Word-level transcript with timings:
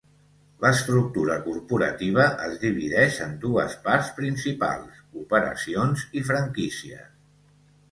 L'estructura 0.63 1.35
corporativa 1.47 2.25
es 2.47 2.55
divideix 2.63 3.19
en 3.27 3.37
dues 3.45 3.77
parts 3.85 4.11
principals: 4.21 4.99
operacions 5.27 6.09
i 6.23 6.27
franquícies. 6.33 7.09